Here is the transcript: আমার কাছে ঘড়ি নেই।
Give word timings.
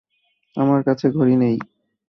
আমার 0.55 0.79
কাছে 0.83 1.05
ঘড়ি 1.11 1.35
নেই। 1.35 1.55